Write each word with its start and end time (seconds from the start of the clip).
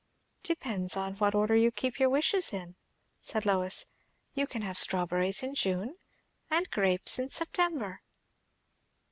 "Depends 0.41 0.93
upon 0.95 1.13
what 1.17 1.35
order 1.35 1.55
you 1.55 1.69
keep 1.71 1.99
your 1.99 2.09
wishes 2.09 2.51
in," 2.53 2.75
said 3.19 3.45
Lois. 3.45 3.85
"You 4.33 4.47
can 4.47 4.63
have 4.63 4.79
strawberries 4.79 5.43
in 5.43 5.53
June 5.53 5.97
and 6.49 6.67
grapes 6.71 7.19
in 7.19 7.29
September." 7.29 8.01